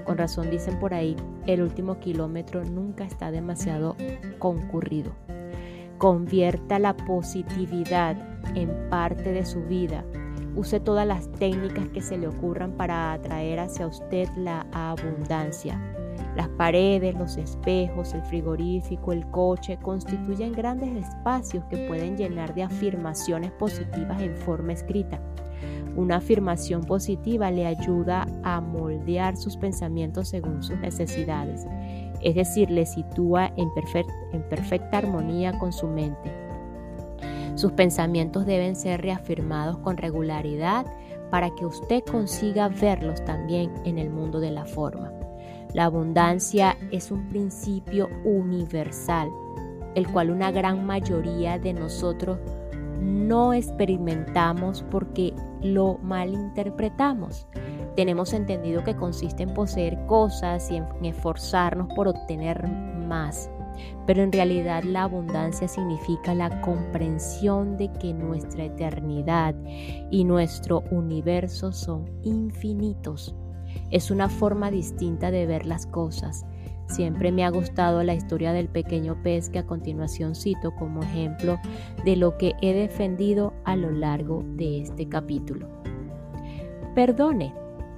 Con 0.06 0.18
razón 0.18 0.50
dicen 0.50 0.80
por 0.80 0.94
ahí, 0.94 1.16
el 1.46 1.62
último 1.62 2.00
kilómetro 2.00 2.64
nunca 2.64 3.04
está 3.04 3.30
demasiado 3.30 3.96
concurrido. 4.40 5.12
Convierta 5.98 6.80
la 6.80 6.96
positividad 6.96 8.16
en 8.56 8.90
parte 8.90 9.34
de 9.34 9.46
su 9.46 9.62
vida 9.64 10.06
Use 10.60 10.82
todas 10.82 11.08
las 11.08 11.32
técnicas 11.32 11.88
que 11.88 12.02
se 12.02 12.18
le 12.18 12.28
ocurran 12.28 12.74
para 12.74 13.14
atraer 13.14 13.62
hacia 13.62 13.88
usted 13.88 14.28
la 14.36 14.66
abundancia. 14.74 15.82
Las 16.36 16.50
paredes, 16.50 17.16
los 17.16 17.38
espejos, 17.38 18.14
el 18.14 18.22
frigorífico, 18.24 19.14
el 19.14 19.26
coche 19.32 19.80
constituyen 19.82 20.52
grandes 20.52 21.06
espacios 21.06 21.64
que 21.70 21.88
pueden 21.88 22.18
llenar 22.18 22.54
de 22.56 22.64
afirmaciones 22.64 23.54
positivas 23.54 24.22
en 24.22 24.36
forma 24.36 24.74
escrita. 24.74 25.22
Una 25.96 26.18
afirmación 26.18 26.84
positiva 26.84 27.50
le 27.52 27.66
ayuda 27.66 28.28
a 28.44 28.60
moldear 28.60 29.38
sus 29.38 29.56
pensamientos 29.56 30.28
según 30.28 30.62
sus 30.62 30.78
necesidades, 30.80 31.66
es 32.22 32.36
decir, 32.36 32.70
le 32.70 32.86
sitúa 32.86 33.54
en, 33.56 33.70
en 34.34 34.44
perfecta 34.50 34.98
armonía 34.98 35.58
con 35.58 35.72
su 35.72 35.88
mente. 35.88 36.49
Sus 37.60 37.74
pensamientos 37.74 38.46
deben 38.46 38.78
ser 38.78 39.02
reafirmados 39.02 39.80
con 39.80 39.98
regularidad 39.98 40.86
para 41.30 41.50
que 41.50 41.66
usted 41.66 42.02
consiga 42.10 42.70
verlos 42.70 43.22
también 43.26 43.70
en 43.84 43.98
el 43.98 44.10
mundo 44.10 44.40
de 44.40 44.50
la 44.50 44.64
forma. 44.64 45.12
La 45.74 45.84
abundancia 45.84 46.78
es 46.90 47.12
un 47.12 47.28
principio 47.28 48.08
universal, 48.24 49.28
el 49.94 50.08
cual 50.08 50.32
una 50.32 50.52
gran 50.52 50.86
mayoría 50.86 51.60
de 51.60 51.74
nosotros 51.74 52.40
no 53.02 53.52
experimentamos 53.52 54.86
porque 54.90 55.34
lo 55.62 55.98
malinterpretamos. 56.02 57.46
Tenemos 57.98 58.32
entendido 58.32 58.86
que 58.86 58.96
consiste 58.96 59.44
en 59.44 59.54
poseer 59.54 60.06
cosas 60.06 60.72
y 60.72 60.78
en 60.78 60.86
esforzarnos 61.04 61.94
por 61.94 62.08
obtener 62.08 62.66
más 62.70 63.50
pero 64.06 64.24
en 64.24 64.32
realidad 64.32 64.84
la 64.84 65.04
abundancia 65.04 65.68
significa 65.68 66.34
la 66.34 66.62
comprensión 66.62 67.78
de 67.78 67.92
que 67.94 68.14
nuestra 68.14 68.66
eternidad 68.66 69.56
y 70.10 70.24
nuestro 70.24 70.84
universo 70.92 71.72
son 71.72 72.10
infinitos. 72.24 73.36
Es 73.92 74.12
una 74.12 74.30
forma 74.30 74.72
distinta 74.72 75.32
de 75.32 75.46
ver 75.46 75.66
las 75.66 75.86
cosas. 75.86 76.46
Siempre 76.88 77.32
me 77.32 77.46
ha 77.46 77.52
gustado 77.52 78.02
la 78.04 78.16
historia 78.16 78.52
del 78.52 78.68
pequeño 78.68 79.22
pez 79.22 79.50
que 79.50 79.60
a 79.60 79.66
continuación 79.66 80.34
cito 80.34 80.74
como 80.76 81.04
ejemplo 81.04 81.60
de 82.04 82.16
lo 82.16 82.38
que 82.38 82.56
he 82.62 82.74
defendido 82.74 83.54
a 83.64 83.76
lo 83.76 83.92
largo 83.92 84.44
de 84.56 84.82
este 84.82 85.08
capítulo. 85.08 85.68
Perdone, 86.96 87.54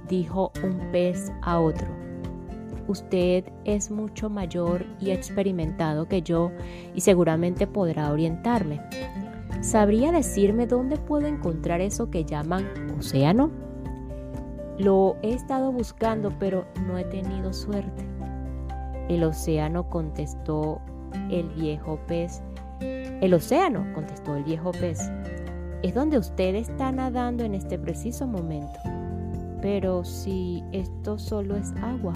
dijo 0.08 0.52
un 0.62 0.92
pez 0.92 1.32
a 1.40 1.58
otro. 1.58 2.01
Usted 2.88 3.44
es 3.64 3.90
mucho 3.90 4.28
mayor 4.28 4.84
y 5.00 5.10
experimentado 5.10 6.06
que 6.08 6.22
yo 6.22 6.50
y 6.94 7.00
seguramente 7.00 7.66
podrá 7.66 8.10
orientarme. 8.10 8.80
¿Sabría 9.60 10.10
decirme 10.10 10.66
dónde 10.66 10.96
puedo 10.96 11.26
encontrar 11.26 11.80
eso 11.80 12.10
que 12.10 12.24
llaman 12.24 12.66
océano? 12.98 13.50
Lo 14.78 15.16
he 15.22 15.32
estado 15.32 15.70
buscando, 15.70 16.32
pero 16.38 16.66
no 16.86 16.98
he 16.98 17.04
tenido 17.04 17.52
suerte. 17.52 18.04
El 19.08 19.22
océano 19.24 19.88
contestó 19.88 20.80
el 21.30 21.48
viejo 21.50 22.00
pez. 22.08 22.42
El 22.80 23.34
océano, 23.34 23.86
contestó 23.94 24.34
el 24.34 24.42
viejo 24.42 24.72
pez, 24.72 24.98
es 25.82 25.94
donde 25.94 26.18
usted 26.18 26.54
está 26.54 26.90
nadando 26.90 27.44
en 27.44 27.54
este 27.54 27.78
preciso 27.78 28.26
momento. 28.26 28.78
Pero 29.60 30.04
si 30.04 30.64
esto 30.72 31.18
solo 31.18 31.56
es 31.56 31.72
agua, 31.82 32.14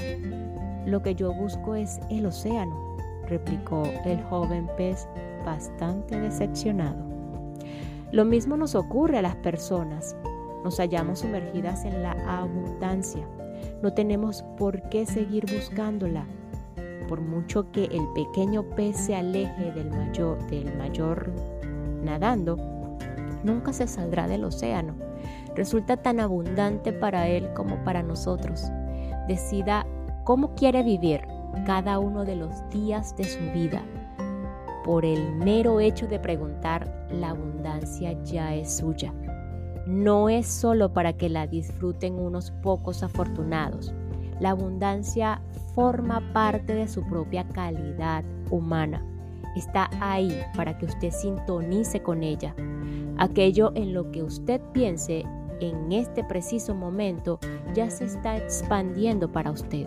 lo 0.86 1.02
que 1.02 1.14
yo 1.14 1.34
busco 1.34 1.74
es 1.74 2.00
el 2.08 2.26
océano, 2.26 2.96
replicó 3.26 3.82
el 4.04 4.22
joven 4.24 4.68
pez 4.76 5.08
bastante 5.44 6.18
decepcionado. 6.18 6.96
Lo 8.12 8.24
mismo 8.24 8.56
nos 8.56 8.74
ocurre 8.74 9.18
a 9.18 9.22
las 9.22 9.36
personas. 9.36 10.16
Nos 10.62 10.78
hallamos 10.78 11.20
sumergidas 11.20 11.84
en 11.84 12.02
la 12.02 12.12
abundancia. 12.40 13.26
No 13.82 13.92
tenemos 13.92 14.42
por 14.56 14.80
qué 14.88 15.06
seguir 15.06 15.44
buscándola. 15.52 16.24
Por 17.08 17.20
mucho 17.20 17.70
que 17.72 17.84
el 17.84 18.06
pequeño 18.14 18.62
pez 18.76 18.96
se 18.96 19.16
aleje 19.16 19.72
del 19.72 19.90
mayor, 19.90 20.38
del 20.46 20.76
mayor 20.76 21.32
nadando, 22.02 22.56
nunca 23.44 23.72
se 23.72 23.86
saldrá 23.86 24.28
del 24.28 24.44
océano. 24.44 24.94
Resulta 25.54 25.96
tan 25.96 26.20
abundante 26.20 26.92
para 26.92 27.28
él 27.28 27.52
como 27.54 27.82
para 27.84 28.02
nosotros. 28.02 28.70
Decida 29.28 29.86
cómo 30.26 30.56
quiere 30.56 30.82
vivir 30.82 31.20
cada 31.66 32.00
uno 32.00 32.24
de 32.24 32.34
los 32.34 32.68
días 32.70 33.16
de 33.16 33.24
su 33.24 33.38
vida. 33.52 33.80
Por 34.84 35.04
el 35.04 35.36
mero 35.36 35.78
hecho 35.78 36.08
de 36.08 36.18
preguntar, 36.18 37.06
la 37.12 37.30
abundancia 37.30 38.20
ya 38.24 38.52
es 38.54 38.76
suya. 38.76 39.14
No 39.86 40.28
es 40.28 40.48
solo 40.48 40.92
para 40.92 41.12
que 41.12 41.28
la 41.28 41.46
disfruten 41.46 42.18
unos 42.18 42.50
pocos 42.50 43.04
afortunados. 43.04 43.94
La 44.40 44.50
abundancia 44.50 45.40
forma 45.76 46.20
parte 46.32 46.74
de 46.74 46.88
su 46.88 47.04
propia 47.04 47.46
calidad 47.48 48.24
humana. 48.50 49.04
Está 49.54 49.88
ahí 50.00 50.42
para 50.56 50.76
que 50.76 50.86
usted 50.86 51.12
sintonice 51.12 52.02
con 52.02 52.24
ella. 52.24 52.52
Aquello 53.16 53.70
en 53.76 53.94
lo 53.94 54.10
que 54.10 54.24
usted 54.24 54.60
piense 54.72 55.24
en 55.60 55.92
este 55.92 56.24
preciso 56.24 56.74
momento 56.74 57.38
ya 57.74 57.88
se 57.90 58.04
está 58.06 58.36
expandiendo 58.36 59.30
para 59.30 59.52
usted. 59.52 59.86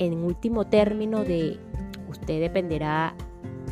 En 0.00 0.24
último 0.24 0.66
término 0.66 1.24
de 1.24 1.60
usted 2.08 2.40
dependerá 2.40 3.14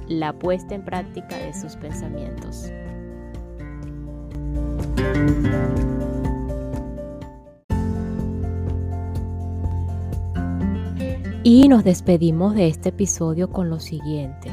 la 0.08 0.34
puesta 0.34 0.74
en 0.74 0.84
práctica 0.84 1.38
de 1.38 1.54
sus 1.54 1.74
pensamientos. 1.76 2.70
Y 11.44 11.66
nos 11.68 11.82
despedimos 11.82 12.54
de 12.54 12.68
este 12.68 12.90
episodio 12.90 13.50
con 13.50 13.70
lo 13.70 13.80
siguiente. 13.80 14.50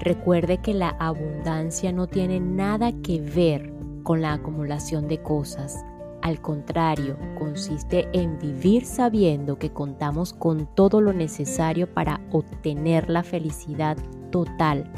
Recuerde 0.00 0.58
que 0.58 0.74
la 0.74 0.90
abundancia 0.90 1.90
no 1.90 2.06
tiene 2.06 2.38
nada 2.38 2.92
que 3.02 3.20
ver 3.20 3.72
con 4.04 4.22
la 4.22 4.34
acumulación 4.34 5.08
de 5.08 5.20
cosas. 5.20 5.84
Al 6.26 6.40
contrario, 6.40 7.16
consiste 7.38 8.08
en 8.12 8.36
vivir 8.40 8.84
sabiendo 8.84 9.60
que 9.60 9.70
contamos 9.70 10.32
con 10.32 10.66
todo 10.74 11.00
lo 11.00 11.12
necesario 11.12 11.86
para 11.94 12.20
obtener 12.32 13.08
la 13.08 13.22
felicidad 13.22 13.96
total 14.32 14.90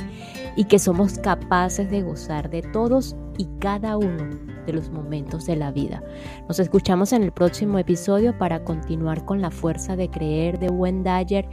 y 0.56 0.64
que 0.64 0.78
somos 0.78 1.18
capaces 1.18 1.90
de 1.90 2.00
gozar 2.00 2.48
de 2.48 2.62
todos 2.62 3.14
y 3.36 3.46
cada 3.58 3.98
uno 3.98 4.24
de 4.64 4.72
los 4.72 4.88
momentos 4.88 5.44
de 5.44 5.56
la 5.56 5.70
vida. 5.70 6.02
Nos 6.48 6.60
escuchamos 6.60 7.12
en 7.12 7.22
el 7.22 7.32
próximo 7.32 7.78
episodio 7.78 8.38
para 8.38 8.64
continuar 8.64 9.26
con 9.26 9.42
la 9.42 9.50
fuerza 9.50 9.96
de 9.96 10.08
creer 10.08 10.58
de 10.58 10.70
Wendayer 10.70 11.46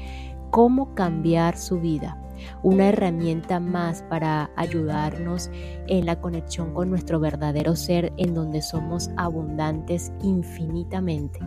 cómo 0.52 0.96
cambiar 0.96 1.58
su 1.58 1.82
vida 1.82 2.18
una 2.64 2.90
herramienta 2.90 3.60
más 3.60 4.04
para 4.04 4.52
ayudarnos 4.56 5.50
en 5.88 6.06
la 6.06 6.20
conexión 6.20 6.74
con 6.74 6.90
nuestro 6.90 7.20
verdadero 7.20 7.76
ser 7.76 8.14
en 8.18 8.34
donde 8.34 8.62
somos 8.62 9.10
abundantes 9.18 10.12
infinitamente. 10.22 11.40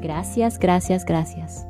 Gracias, 0.00 0.58
gracias, 0.58 1.04
gracias. 1.04 1.66